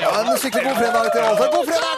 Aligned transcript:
Ja, 0.00 0.10
en 0.20 0.38
skikkelig 0.40 0.64
god 0.64 0.76
fredag 0.80 1.10
til 1.14 1.20
alle. 1.20 1.46
God 1.54 1.64
fredag! 1.68 1.96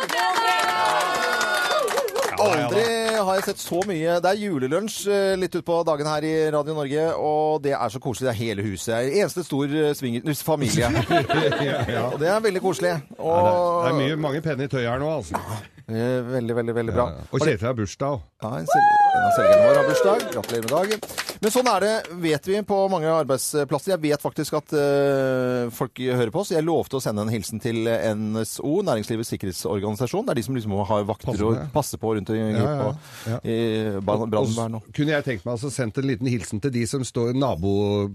Aldri 2.43 2.83
har 3.23 3.37
jeg 3.39 3.45
sett 3.47 3.61
så 3.63 3.79
mye. 3.87 4.17
Det 4.25 4.31
er 4.33 4.39
julelunsj 4.41 4.97
eh, 5.13 5.35
litt 5.39 5.55
utpå 5.61 5.77
dagen 5.87 6.09
her 6.11 6.25
i 6.27 6.33
Radio 6.51 6.75
Norge, 6.75 7.05
og 7.15 7.61
det 7.63 7.75
er 7.77 7.93
så 7.93 8.01
koselig. 8.03 8.27
Det 8.27 8.33
er 8.33 8.39
hele 8.41 8.65
huset. 8.67 9.13
Eneste 9.21 9.45
stor 9.47 9.71
swingers 9.95 10.43
familie. 10.43 10.89
Og 12.13 12.17
det 12.19 12.29
er 12.33 12.41
veldig 12.43 12.63
koselig. 12.65 12.97
Og 13.19 13.85
Det 13.85 13.93
er 13.93 13.99
mye, 14.01 14.17
mange 14.27 14.43
penner 14.43 14.67
i 14.67 14.73
tøyet 14.73 14.91
her 14.91 14.99
nå, 15.03 15.13
altså. 15.21 15.39
eh, 15.87 16.19
veldig, 16.33 16.57
veldig, 16.59 16.75
veldig 16.81 16.97
bra. 16.99 17.07
Og 17.31 17.45
Kjetil 17.45 17.69
har 17.71 17.79
bursdag 17.79 18.17
òg. 18.17 18.25
Ja, 18.43 18.49
en, 18.59 18.67
sel 18.73 18.83
en 18.83 19.23
av 19.29 19.37
selgerne 19.39 19.69
våre 19.69 19.79
har 19.79 19.93
bursdag. 19.93 20.27
Gratulerer 20.35 20.67
med 20.67 20.75
dagen. 20.75 20.99
Men 21.43 21.51
sånn 21.51 21.67
er 21.73 21.83
det, 21.83 21.93
vet 22.23 22.45
vi, 22.47 22.61
på 22.63 22.77
mange 22.93 23.09
arbeidsplasser. 23.11 23.97
Jeg 23.97 24.03
vet 24.05 24.23
faktisk 24.23 24.55
at 24.61 24.75
uh, 24.79 25.73
folk 25.75 25.99
hører 25.99 26.31
på 26.31 26.43
oss. 26.45 26.53
Jeg 26.55 26.63
lovte 26.63 27.01
å 27.01 27.03
sende 27.03 27.25
en 27.25 27.33
hilsen 27.33 27.59
til 27.63 27.83
NSO, 27.91 28.77
Næringslivets 28.87 29.33
sikkerhetsorganisasjon. 29.35 30.29
Det 30.29 30.37
er 30.37 30.39
de 30.39 30.45
som 30.47 30.55
liksom 30.55 30.77
har 30.87 31.03
vakter 31.09 31.33
Passer 31.33 31.47
og 31.49 31.59
passer 31.75 31.99
på 32.03 32.13
rundt 32.15 32.31
og 32.31 32.39
Ja, 32.39 32.53
ja, 32.53 32.93
ja. 33.33 33.41
i 33.43 33.57
brann- 34.05 34.31
brannvern 34.31 34.79
Kunne 34.95 35.17
jeg 35.17 35.27
tenkt 35.27 35.45
meg 35.47 35.57
altså 35.57 35.71
sendt 35.75 35.99
en 35.99 36.07
liten 36.09 36.31
hilsen 36.31 36.63
til 36.63 36.73
de 36.75 36.85
som 36.87 37.03
står 37.07 37.35
nabo, 37.39 37.73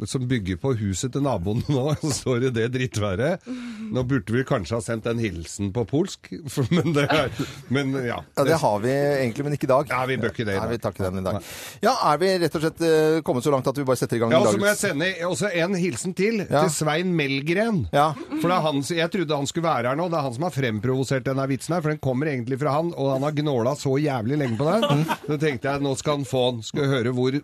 som 0.08 0.24
bygger 0.28 0.60
på 0.64 0.72
huset 0.80 1.12
til 1.16 1.24
naboen 1.28 1.64
nå, 1.68 1.84
så 2.04 2.14
står 2.22 2.48
det 2.48 2.54
det 2.62 2.70
drittværet. 2.78 3.44
Nå 3.92 4.06
burde 4.08 4.38
vi 4.38 4.46
kanskje 4.48 4.80
ha 4.80 4.84
sendt 4.88 5.08
en 5.12 5.20
hilsen 5.20 5.74
på 5.76 5.84
polsk, 5.90 6.32
men 6.72 6.96
det 6.96 7.08
er 7.12 7.32
Men 7.74 7.92
ja. 8.06 8.22
Ja, 8.38 8.48
det 8.48 8.60
har 8.64 8.80
vi 8.84 8.92
egentlig, 8.96 9.44
men 9.50 9.60
ikke 9.60 9.68
i 9.68 9.74
dag. 9.74 9.92
Ja, 9.92 10.02
vi 10.08 10.20
bør 10.22 10.32
ikke 10.32 10.48
det 10.48 10.56
i 10.56 10.60
Nei, 10.62 10.64
Ja, 10.64 10.72
vi 10.72 10.82
tar 10.84 10.96
ikke 10.96 11.08
den 11.10 11.22
i 11.22 11.26
dag. 11.28 11.52
Ja, 11.84 11.96
er 12.14 12.20
vi 12.24 12.34
rett 12.46 12.56
og 12.60 12.64
slett 12.64 12.84
eh, 12.88 13.17
kommet 13.26 13.44
så 13.46 13.52
langt 13.54 13.68
at 13.68 13.78
vi 13.78 13.84
bare 13.88 13.98
setter 14.00 14.18
i 14.18 14.20
gang 14.20 14.32
Ja, 14.32 14.40
og 14.40 14.48
så 14.52 14.58
må 14.60 14.66
jeg 14.68 14.78
dagens 14.78 14.84
sende 14.86 15.30
også 15.30 15.52
en 15.54 15.76
hilsen 15.76 16.14
til, 16.18 16.38
Ja. 16.50 16.62
til 16.66 16.70
Svein 16.76 17.14
Melgren. 17.16 17.88
Ja. 17.94 18.14
For 18.42 18.48
det 18.50 18.58
er 18.58 18.62
han, 18.68 18.84
som- 18.84 18.98
jeg 18.98 19.12
trodde 19.12 19.36
han 19.38 19.48
skulle 19.48 19.68
være 19.68 19.88
her 19.90 19.96
nå, 19.96 20.10
det 20.10 20.18
er 20.18 20.22
han 20.28 20.34
som 20.34 20.44
har 20.44 20.52
fremprovosert 20.52 21.24
denne 21.24 21.48
vitsen 21.48 21.74
her, 21.76 21.82
for 21.82 21.90
den 21.90 22.00
kommer 22.00 22.28
egentlig 22.28 22.60
fra 22.60 22.72
han, 22.78 22.94
og 22.98 23.14
han 23.14 23.24
har 23.24 23.32
gnåla 23.32 23.76
så 23.76 23.96
jævlig 24.02 24.38
lenge 24.38 24.58
på 24.58 24.66
den. 24.70 25.06
Så 25.28 25.38
tenkte 25.40 25.72
jeg, 25.72 25.82
nå 25.82 25.96
skal 25.98 26.18
han 26.18 26.26
få 26.26 26.52
den, 26.52 26.64
skal 26.64 26.82
jeg 26.84 26.90
høre 26.96 27.14
hvor, 27.14 27.42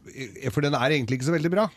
for 0.52 0.62
den 0.62 0.74
er 0.76 0.90
egentlig 0.98 1.20
ikke 1.20 1.30
så 1.32 1.38
veldig 1.38 1.52
bra. 1.52 1.70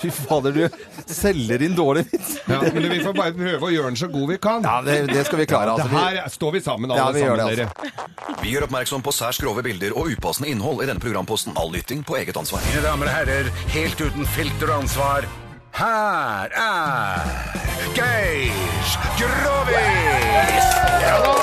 Fy 0.00 0.08
fader, 0.10 0.52
du 0.52 0.68
selger 1.10 1.62
inn 1.66 1.74
dårlig 1.76 2.06
vits. 2.10 2.36
Ja, 2.48 2.60
men 2.72 2.86
vi 2.90 3.00
får 3.04 3.14
bare 3.16 3.34
prøve 3.36 3.68
å 3.68 3.72
gjøre 3.72 3.90
den 3.92 3.98
så 4.00 4.08
god 4.12 4.28
vi 4.32 4.38
kan. 4.42 4.64
Ja, 4.64 4.78
det, 4.86 4.96
det 5.12 5.24
skal 5.28 5.42
vi 5.42 5.46
klare. 5.50 5.76
Det 5.76 5.84
Altså. 5.84 5.88
Vi- 5.90 5.96
her 6.20 6.28
står 6.32 6.52
vi 6.52 6.60
sammen, 6.64 6.90
alle 6.90 7.00
Ja, 7.00 7.10
vi 7.12 7.20
gjør 7.20 7.36
sammen, 7.36 7.56
det, 7.56 7.66
dere. 7.66 8.36
Vi 8.42 8.52
gjør 8.54 8.64
oppmerksom 8.66 9.02
på 9.04 9.12
særs 9.12 9.38
grove 9.42 9.62
bilder 9.62 9.92
og 9.96 10.08
upassende 10.14 10.48
innhold 10.50 10.82
i 10.82 10.86
denne 10.88 11.00
programposten. 11.02 11.52
All 11.60 11.70
lytting 11.74 11.99
på 12.06 12.16
eget 12.20 12.36
ansvar. 12.36 12.60
Mine 12.70 12.82
damer 12.84 13.06
og 13.10 13.14
herrer, 13.14 13.50
helt 13.74 14.00
uten 14.00 14.26
filter 14.36 14.72
og 14.72 14.82
ansvar, 14.82 15.26
her 15.80 16.50
er 16.58 17.28
Geir 17.94 18.50
Grovis! 19.20 20.70
Ja 21.04 21.16
da. 21.24 21.34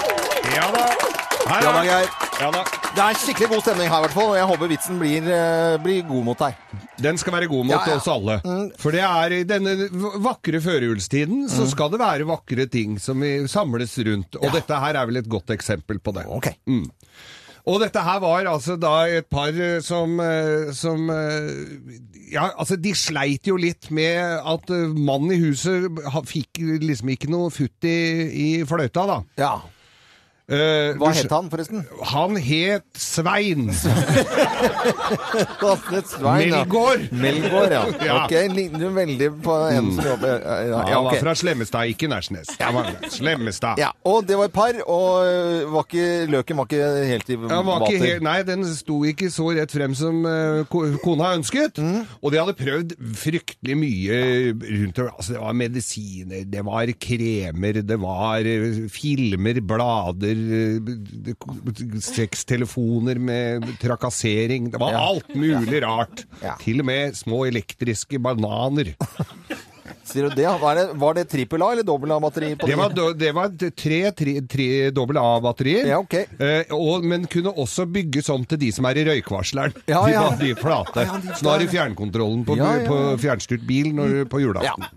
Ja 0.55 0.67
da. 0.73 0.85
Her 1.47 1.61
Ja 1.63 1.71
da, 1.71 1.83
Geir. 1.87 2.09
Ja 2.41 2.49
da. 2.53 2.63
Det 2.97 3.03
er 3.05 3.17
skikkelig 3.21 3.47
god 3.51 3.61
stemning 3.63 3.89
her, 3.91 4.01
i 4.01 4.05
hvert 4.07 4.13
fall. 4.17 4.31
Og 4.33 4.37
jeg 4.39 4.47
håper 4.49 4.69
vitsen 4.71 4.97
blir, 4.99 5.25
eh, 5.31 5.77
blir 5.83 6.01
god 6.09 6.23
mot 6.25 6.39
deg. 6.41 6.57
Den 7.01 7.17
skal 7.21 7.33
være 7.37 7.47
god 7.51 7.65
mot 7.69 7.75
Ja, 7.77 7.93
ja. 7.93 7.95
oss 8.01 8.07
alle. 8.09 8.39
For 8.81 8.91
det 8.95 9.03
er 9.05 9.35
i 9.37 9.43
denne 9.47 9.75
vakre 10.25 10.59
førjulstiden, 10.61 11.45
så 11.49 11.67
skal 11.69 11.91
det 11.93 11.99
være 12.01 12.25
vakre 12.29 12.65
ting 12.73 12.97
som 13.01 13.21
vi 13.21 13.35
samles 13.47 13.95
rundt. 14.07 14.35
Og 14.41 14.51
dette 14.53 14.79
her 14.81 14.97
er 14.97 15.05
vel 15.09 15.17
et 15.21 15.29
godt 15.29 15.53
eksempel 15.55 15.99
på 15.99 16.13
det. 16.17 16.25
Ok. 16.27 16.49
Og 17.67 17.81
dette 17.83 17.99
her 17.99 18.21
var 18.23 18.47
altså 18.47 18.77
da 18.79 18.93
et 19.11 19.27
par 19.27 19.51
eh, 19.51 19.79
som, 19.83 20.19
eh, 20.23 20.69
som 20.75 21.09
eh, 21.11 21.97
Ja, 22.31 22.49
altså 22.59 22.77
de 22.79 22.93
sleit 22.95 23.47
jo 23.47 23.57
litt 23.59 23.89
med 23.91 24.19
at 24.19 24.71
mannen 24.95 25.31
i 25.35 25.39
huset 25.39 25.99
fikk 26.27 26.59
liksom 26.83 27.11
ikke 27.13 27.29
noe 27.31 27.51
futt 27.55 27.87
i, 27.87 27.97
i 28.27 28.47
fløyta, 28.67 29.05
da. 29.07 29.17
Ja. 29.39 29.53
Eh, 30.47 30.93
Hva 30.95 31.09
het 31.11 31.27
han, 31.35 31.49
forresten? 31.51 31.81
Han 32.13 32.37
het 32.39 32.85
Svein. 32.95 33.65
Melgård 35.67 36.07
Svein, 36.07 36.47
ja. 36.47 36.61
Melgaard. 36.63 37.11
Melgaard, 37.11 37.71
ja. 37.75 37.81
Ja. 38.07 38.15
Ok, 38.23 38.31
ligner 38.55 38.93
veldig 38.95 39.27
på 39.43 39.55
en 39.67 39.89
som 39.97 40.05
jobber 40.05 40.37
ja, 40.39 40.55
Ja, 40.69 40.77
okay. 40.79 40.93
han 40.93 41.03
var 41.09 41.17
fra 41.25 41.33
Slemmestad, 41.35 41.91
ikke 41.91 42.07
Nærsnes. 42.07 42.53
Slemmestad. 43.11 43.81
ja, 43.81 43.89
Og 44.07 44.23
det 44.27 44.37
var 44.39 44.47
et 44.47 44.55
par, 44.55 44.79
og 44.87 45.27
øh, 45.27 45.73
var 45.73 45.83
ikke, 45.89 46.05
løken 46.31 46.61
var 46.61 46.69
ikke 46.69 46.87
helt 47.11 47.29
i 47.33 47.39
vater. 47.41 48.23
nei, 48.23 48.37
den 48.47 48.63
sto 48.71 49.01
ikke 49.03 49.27
så 49.33 49.49
rett 49.57 49.73
frem 49.75 49.95
som 49.99 50.23
uh, 50.23 50.63
kona 51.03 51.33
ønsket. 51.35 51.81
Mm. 51.83 52.05
Og 52.21 52.31
de 52.31 52.39
hadde 52.39 52.55
prøvd 52.61 52.95
fryktelig 53.19 53.75
mye 53.83 54.21
rundt 54.55 55.03
altså 55.07 55.33
Det 55.35 55.41
var 55.43 55.59
medisiner, 55.59 56.47
det 56.47 56.63
var 56.65 56.93
kremer, 57.03 57.81
det 57.83 57.99
var 58.01 58.47
eh, 58.47 58.79
filmer, 58.91 59.59
blader, 59.67 60.36
sextelefoner 62.03 63.19
med 63.19 63.65
trakassering. 63.81 64.71
Det 64.73 64.81
var 64.81 64.97
alt 64.97 65.33
mulig 65.35 65.81
rart. 65.83 66.25
Til 66.63 66.83
og 66.83 66.89
med 66.89 67.17
små 67.17 67.45
elektriske 67.49 68.19
bananer. 68.23 68.93
Sier 70.07 70.29
du 70.29 70.35
det? 70.37 70.47
Var 70.61 70.75
det, 70.79 70.85
var 71.01 71.17
det 71.17 71.25
trippel 71.31 71.63
A 71.65 71.71
eller 71.75 71.83
dobbel 71.87 72.13
A-batteri 72.15 72.53
Det 72.61 72.77
var, 72.79 72.93
det 73.17 73.31
var 73.35 73.49
tre, 73.75 73.99
tre, 74.15 74.35
tre 74.47 74.67
dobbel 74.95 75.19
A-batterier. 75.19 75.89
Ja, 75.91 75.99
okay. 75.99 76.25
Eh, 76.39 76.71
men 77.03 77.27
kunne 77.31 77.51
også 77.51 77.85
bygges 77.91 78.29
om 78.33 78.45
til 78.47 78.61
de 78.61 78.71
som 78.71 78.87
er 78.87 79.01
i 79.01 79.05
røykvarsleren. 79.09 79.75
Ja, 79.89 80.03
de, 80.05 80.13
ja. 80.15 80.23
var- 80.29 80.37
de 80.39 80.53
flate. 80.55 81.07
Så 81.37 81.43
nå 81.43 81.51
har 81.53 81.59
du 81.59 81.67
fjernkontrollen 81.73 82.45
på, 82.47 82.55
på 82.87 83.01
fjernstyrt 83.23 83.67
bil 83.67 83.91
når, 83.97 84.23
på 84.31 84.39
Ja. 84.41 84.47
julaften. 84.47 84.87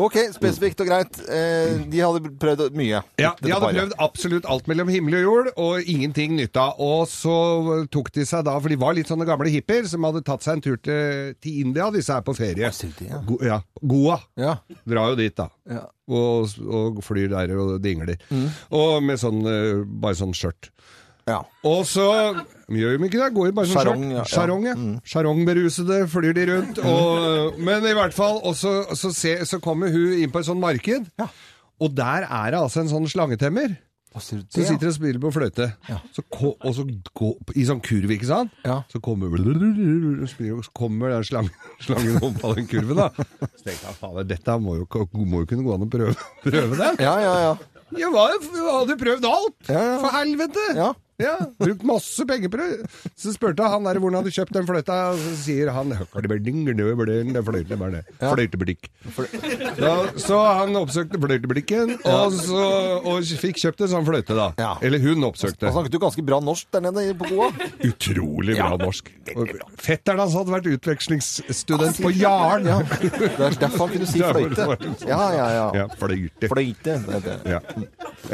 Ok, 0.00 0.16
spesifikt 0.32 0.80
og 0.80 0.86
greit. 0.86 1.18
Eh, 1.28 1.80
de 1.90 1.98
hadde 2.02 2.30
prøvd 2.40 2.74
mye. 2.78 3.00
Ja, 3.20 3.32
De 3.42 3.50
hadde 3.52 3.70
prøvd 3.74 3.94
absolutt 4.00 4.46
alt 4.48 4.68
mellom 4.70 4.88
himmel 4.88 5.16
og 5.18 5.24
jord, 5.24 5.48
og 5.60 5.82
ingenting 5.90 6.36
nytta. 6.38 6.68
Og 6.80 7.06
så 7.10 7.34
tok 7.92 8.12
de 8.14 8.24
seg 8.28 8.44
da, 8.46 8.54
for 8.62 8.70
de 8.70 8.78
var 8.80 8.94
litt 8.96 9.10
sånne 9.10 9.26
gamle 9.28 9.50
hippier 9.52 9.86
som 9.90 10.06
hadde 10.06 10.22
tatt 10.26 10.46
seg 10.46 10.58
en 10.58 10.64
tur 10.64 10.78
til, 10.82 11.34
til 11.42 11.58
India, 11.64 11.90
disse 11.94 12.14
her 12.14 12.22
på 12.26 12.34
ferie. 12.38 12.70
sier 12.72 12.94
de, 12.98 13.10
ja. 13.10 13.18
Go, 13.26 13.38
ja. 13.44 13.58
Goa. 13.82 14.18
Ja. 14.40 14.54
Drar 14.88 15.12
jo 15.12 15.18
dit, 15.20 15.34
da. 15.36 15.48
Ja. 15.68 15.84
Og, 16.10 16.54
og 16.66 17.02
flyr 17.06 17.28
der 17.34 17.52
og 17.60 17.76
dingler. 17.84 18.16
Mm. 18.32 18.46
Og 18.80 18.96
med 19.04 19.20
sånn, 19.20 19.42
eh, 19.46 19.84
bare 20.02 20.16
sånn 20.18 20.32
skjørt. 20.34 20.70
ja. 21.28 21.42
Og 21.68 21.84
så 21.86 22.06
gjør 22.72 22.96
de 22.96 23.06
ikke 23.10 23.20
det, 23.20 23.28
går 23.36 23.50
jo 23.50 23.54
bare 23.58 23.68
sånn 23.70 23.76
Charong, 23.78 24.02
skjørt. 24.02 24.16
ja, 24.16 24.24
ja. 24.24 24.30
Charong, 24.32 24.64
ja. 24.66 24.74
Charongberusede 25.12 26.00
flyr 26.10 26.34
de 26.40 26.46
rundt. 26.50 26.80
Og, 26.88 27.60
men 27.60 27.84
i 27.86 27.94
hvert 27.98 28.16
fall, 28.16 28.40
og 28.42 28.56
så, 28.58 28.72
så, 28.98 29.12
se, 29.14 29.36
så 29.46 29.60
kommer 29.62 29.92
hun 29.94 30.16
inn 30.24 30.32
på 30.32 30.40
et 30.42 30.48
sånt 30.48 30.62
marked, 30.62 31.06
Ja. 31.20 31.28
og 31.80 31.94
der 31.94 32.26
er 32.26 32.50
det 32.56 32.60
altså 32.64 32.82
en 32.82 32.90
sånn 32.90 33.06
slangetemmer. 33.12 33.76
Sier 34.18 34.40
det? 34.42 34.64
sitter 34.66 34.88
og 34.90 34.94
spiller 34.96 35.20
på 35.22 35.30
fløyte. 35.30 35.66
Så 36.16 36.24
ko, 36.34 36.56
og 36.58 36.72
så 36.74 36.82
gå, 37.14 37.28
I 37.54 37.66
sånn 37.68 37.82
kurv, 37.84 38.10
ikke 38.10 38.26
sant? 38.26 38.54
Ja. 38.66 38.80
Så 38.90 38.98
kommer, 39.04 39.30
så 39.38 40.72
kommer 40.74 41.14
den 41.14 41.26
slangen, 41.28 41.52
slangen 41.86 42.18
opp 42.18 42.42
av 42.48 42.56
den 42.58 42.66
kurven, 42.70 42.98
da. 42.98 43.06
Så 43.14 43.68
tenkte 43.68 43.86
jeg, 43.86 43.98
fader, 44.00 44.26
dette 44.32 44.56
må 44.58 44.80
jo, 44.80 44.88
må 45.22 45.44
jo 45.44 45.50
kunne 45.52 45.66
gå 45.66 45.76
an 45.76 45.86
å 45.86 45.90
prøve, 45.94 46.16
prøve 46.46 46.80
det. 46.80 46.90
Ja, 47.06 47.14
ja, 47.22 47.36
ja. 47.46 47.54
Jeg 47.90 48.10
var, 48.14 48.34
jeg 48.34 48.66
hadde 48.66 48.98
prøvd 48.98 49.24
alt! 49.30 49.56
Ja, 49.70 49.80
ja. 49.82 49.94
For 50.02 50.14
helvete! 50.14 50.66
Ja. 50.78 50.90
Ja, 51.20 51.36
Brukt 51.60 51.84
masse 51.86 52.26
penger 52.28 52.52
på 52.52 52.60
det. 52.60 52.68
Så 53.18 53.34
spurte 53.34 53.66
han 53.68 53.86
der 53.86 54.00
hvor 54.00 54.12
han 54.12 54.20
hadde 54.20 54.32
kjøpt 54.34 54.54
den 54.56 54.68
fløyta, 54.68 54.98
og 55.12 55.20
så 55.20 55.34
sier 55.44 55.70
han 55.74 55.94
Fløytebutikk. 58.20 58.88
Ja, 59.80 59.94
så 60.20 60.38
han 60.60 60.76
oppsøkte 60.80 61.20
fløyteblikken, 61.20 61.96
og, 62.08 62.36
så, 62.36 62.64
og 63.04 63.32
fikk 63.40 63.60
kjøpt 63.62 63.84
en 63.86 63.92
sånn 63.94 64.06
fløyte, 64.08 64.36
da. 64.36 64.50
Ja. 64.60 64.72
Eller 64.84 65.02
hun 65.02 65.24
oppsøkte. 65.28 65.68
Han 65.68 65.76
snakket 65.76 65.96
jo 65.98 66.02
ganske 66.04 66.24
bra 66.26 66.40
norsk 66.44 66.70
der 66.74 66.84
nede 66.86 67.14
på 67.20 67.30
Goa. 67.30 67.50
Utrolig 67.86 68.56
bra 68.58 68.72
norsk. 68.80 69.10
Og 69.36 69.54
Fetteren 69.80 70.22
hans 70.22 70.36
hadde 70.36 70.54
vært 70.54 70.68
utvekslingsstudent 70.74 72.00
på 72.04 72.12
Jaren. 72.16 72.68
Ja. 72.70 72.80
Det 73.00 73.22
er 73.36 73.58
derfor 73.66 73.86
han 73.86 73.94
kunne 73.96 74.10
si 74.10 74.22
fløyte. 74.30 74.68
Ja, 75.08 75.22
ja, 75.36 75.46
ja. 75.56 75.66
Ja, 75.82 75.86
fløyte. 76.00 76.50
Fløyte. 76.52 76.98
det 77.06 77.22
det. 77.26 77.38
Ja. 77.56 77.60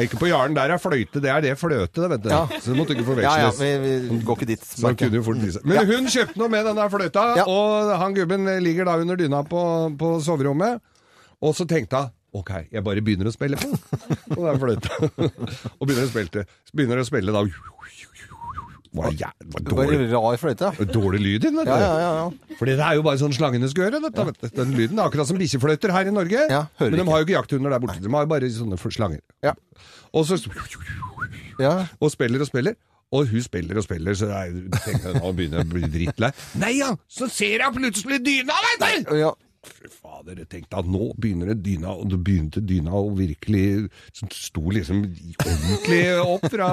Ikke 0.03 0.19
på 0.19 0.29
Jaren, 0.29 0.57
der 0.57 0.73
er 0.75 0.81
fløyte. 0.83 1.21
Det 1.23 1.31
er 1.31 1.45
det 1.45 1.55
fløte, 1.61 2.03
det, 2.03 2.09
vet 2.11 2.25
du. 2.25 2.29
Ja. 2.33 2.43
Så 2.61 2.73
det 2.73 2.79
måtte 2.81 2.97
ikke 2.97 3.21
Ja, 3.23 3.37
ja, 3.47 3.51
vi, 3.55 3.71
vi 4.09 4.19
går 4.27 4.41
ikke 4.41 4.49
dit. 4.51 4.65
Så 4.67 4.89
han 4.89 4.99
kunne 4.99 5.21
jo 5.21 5.23
fort 5.23 5.41
vise. 5.43 5.63
Men 5.65 5.87
hun 5.89 6.11
kjøpte 6.11 6.41
noe 6.43 6.51
med 6.53 6.67
denne 6.67 6.89
fløyta, 6.93 7.25
Ja. 7.39 7.47
og 7.47 7.95
han 8.03 8.15
gubben 8.17 8.51
ligger 8.65 8.89
da 8.91 8.99
under 9.01 9.17
dyna 9.17 9.45
på, 9.47 9.63
på 9.99 10.13
soverommet. 10.27 10.83
Og 11.41 11.55
så 11.57 11.67
tenkte 11.69 12.03
hun 12.09 12.13
OK, 12.37 12.51
jeg 12.73 12.85
bare 12.85 13.01
begynner 13.01 13.31
å 13.31 13.33
spille 13.33 13.57
og 13.57 13.79
på 14.35 14.43
den 14.43 14.59
fløyta. 14.61 14.99
og 15.79 15.87
begynner 15.87 16.05
å 16.05 16.11
spille, 16.11 16.43
begynner 16.77 17.01
å 17.01 17.07
spille 17.09 17.33
da 17.33 17.45
Var 18.97 19.13
jæ- 19.13 19.31
var 19.53 19.61
Det 19.61 19.77
var 19.77 19.85
dårlig, 19.91 20.09
rar 20.13 20.37
fløyte. 20.41 20.71
dårlig 20.93 21.21
lyd 21.21 21.35
i 21.37 21.39
den, 21.51 21.57
vet 21.61 21.69
du. 21.69 21.71
Ja, 21.71 21.79
ja, 21.79 21.99
ja. 22.01 22.13
ja. 22.25 22.57
Fordi 22.59 22.77
det 22.79 22.87
er 22.87 22.95
jo 22.97 23.03
bare 23.07 23.21
sånn 23.21 23.37
slangene 23.37 23.69
skal 23.69 23.91
høre, 23.91 24.01
dette, 24.07 24.25
vet 24.31 24.41
du. 24.41 24.49
Den 24.57 24.73
lyden. 24.79 24.99
er 24.99 25.11
Akkurat 25.11 25.29
som 25.29 25.39
bikkjefløyter 25.39 25.93
her 25.93 26.09
i 26.09 26.15
Norge. 26.17 26.47
Ja, 26.51 26.63
hører 26.81 26.91
Men 26.91 26.99
de 26.99 27.05
ikke. 27.05 27.11
har 27.13 27.19
jo 27.23 27.27
ikke 27.29 27.37
jakthunder 27.39 27.71
der 27.77 27.85
borte. 27.85 28.01
De 28.03 28.11
har 28.17 28.27
jo 28.27 28.33
bare 28.33 28.51
sånne 28.57 28.79
slanger. 28.81 29.21
Ja. 29.45 29.53
Og 30.15 30.27
så 30.27 30.39
ja. 31.61 31.87
og 32.01 32.11
spiller 32.11 32.41
og 32.41 32.47
spiller. 32.51 32.75
Og 33.15 33.29
hun 33.31 33.43
spiller 33.43 33.79
og 33.79 33.85
spiller, 33.87 34.17
så 34.19 34.27
jeg 34.33 34.71
tenker 34.83 35.21
nå 35.21 35.29
begynner 35.37 35.61
jeg 35.63 35.69
å 35.69 35.71
bli 35.77 35.89
drittlei. 35.93 36.31
Nei 36.59 36.73
ja, 36.81 36.89
så 37.07 37.29
ser 37.31 37.63
jeg 37.63 37.75
plutselig 37.77 38.19
dyna, 38.27 38.57
veit 38.67 39.07
du! 39.07 39.15
ja. 39.21 39.31
Fy 39.67 39.91
fader, 39.91 40.41
jeg 40.43 40.49
tenkte 40.53 40.81
at 40.81 40.89
nå 40.91 41.11
begynner 41.21 41.51
det 41.53 41.59
dyna, 41.65 41.95
og 41.97 42.11
det 42.13 42.21
begynte 42.25 42.63
dyna 42.65 42.95
å 42.97 43.11
virkelig 43.17 43.89
Sto 44.17 44.63
liksom 44.73 45.03
ordentlig 45.43 46.01
opp 46.23 46.47
fra, 46.53 46.69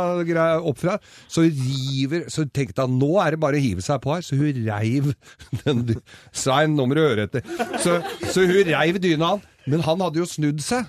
opp 0.62 0.80
fra. 0.80 0.98
Så 1.32 1.46
river 1.48 2.28
Så 2.32 2.46
tenkte 2.54 2.86
han 2.86 2.98
nå 3.00 3.12
er 3.24 3.36
det 3.36 3.42
bare 3.44 3.60
å 3.60 3.64
hive 3.64 3.84
seg 3.86 4.02
på 4.04 4.14
her. 4.16 4.26
Så 4.26 4.38
hun 4.40 4.62
reiv 4.68 5.14
den 5.64 5.86
Svein, 6.32 6.78
nå 6.78 6.88
må 6.88 6.98
du 6.98 7.04
høre 7.04 7.28
etter. 7.28 7.46
Så, 7.82 8.00
så 8.30 8.46
hun 8.48 8.70
reiv 8.70 9.02
dyna, 9.04 9.36
men 9.70 9.84
han 9.86 10.04
hadde 10.04 10.22
jo 10.24 10.30
snudd 10.30 10.64
seg. 10.64 10.88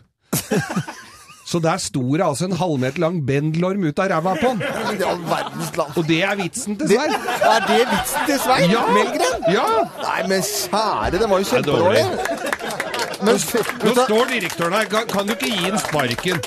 Så 1.54 1.60
der 1.62 1.78
sto 1.78 2.02
det 2.18 2.24
altså 2.26 2.48
en 2.48 2.56
halvmeter 2.58 2.98
lang 3.04 3.20
bendelorm 3.28 3.84
ut 3.86 4.00
av 4.02 4.08
ræva 4.10 4.32
på 4.40 4.50
den! 4.58 5.20
Og 5.94 6.02
det 6.08 6.18
er 6.26 6.34
vitsen 6.40 6.74
til 6.80 6.88
Svein. 6.90 7.14
er 7.46 7.66
det 7.68 7.80
vitsen 7.92 8.26
til 8.26 8.40
Svein? 8.42 8.70
Ja! 8.74 8.82
Melgren? 8.90 9.46
Ja! 9.54 9.66
Nei, 10.02 10.20
men 10.32 10.42
kjære, 10.42 11.20
den 11.22 11.30
var 11.30 11.38
jo 11.38 11.44
Det 11.44 11.52
kjempedårlig. 11.52 12.04
Men, 13.24 13.38
Nå 13.84 13.94
står 14.04 14.24
direktøren 14.34 14.74
her. 14.80 14.84
Kan, 14.90 15.06
kan 15.12 15.26
du 15.30 15.36
ikke 15.38 15.52
gi 15.54 15.70
ham 15.70 15.78
sparken? 15.80 16.42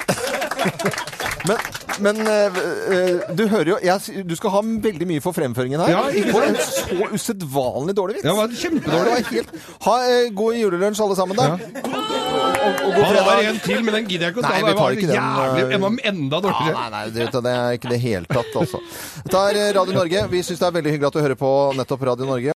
men, 1.48 1.58
men 2.04 2.20
eh, 2.28 2.58
eh, 2.92 3.36
du 3.38 3.46
hører 3.48 3.70
jo 3.72 3.78
jeg, 3.84 4.24
Du 4.30 4.36
skal 4.36 4.50
ha 4.54 4.62
veldig 4.84 5.08
mye 5.08 5.24
for 5.24 5.32
fremføringen 5.38 5.80
her. 5.86 5.94
Ja, 5.94 6.04
ikke 6.12 6.36
For 6.36 6.46
en 6.50 6.60
så 6.62 7.08
usedvanlig 7.16 7.96
dårlig 7.98 8.18
vits. 8.20 8.26
Ja, 8.28 8.34
det 8.36 8.38
var 8.42 8.52
Det 8.52 8.60
kjempedårlig. 8.62 9.14
var 9.16 9.32
helt, 9.32 9.56
ha 9.88 9.96
eh, 10.12 10.28
god 10.36 10.60
julelunsj, 10.60 11.02
alle 11.08 11.16
sammen, 11.22 11.40
da. 11.40 11.48
Og, 12.58 12.82
og 12.88 12.96
god 12.98 13.06
fredag. 13.12 13.44
en 13.48 13.60
til, 13.64 13.84
men 13.84 13.98
den 13.98 14.08
gidder 14.10 14.28
jeg 14.28 14.36
ikke 14.36 14.42
å 14.42 14.48
ta. 14.48 14.54
Nei, 14.54 14.62
vi 14.66 14.76
tar 14.80 14.98
ikke 14.98 15.10
den, 15.10 15.16
jævlig, 15.18 15.64
eh, 15.64 15.72
den 15.74 15.84
var 15.86 15.98
enda 16.12 16.42
Ja, 16.48 16.74
nei, 16.78 16.88
nei, 16.94 17.04
det, 17.16 17.54
er 17.54 17.80
ikke 17.80 17.92
det 17.94 18.00
helt 18.04 18.32
tatt, 18.32 18.54
altså. 18.64 18.82
Dette 19.24 19.44
er 19.52 19.74
Radio 19.78 19.98
Norge. 19.98 20.28
Vi 20.32 20.44
syns 20.46 20.62
det 20.62 20.70
er 20.70 20.78
veldig 20.80 20.96
hyggelig 20.96 21.12
at 21.12 21.18
du 21.18 21.24
hører 21.24 21.40
på 21.40 21.52
nettopp 21.78 22.08
Radio 22.12 22.30
Norge. 22.30 22.56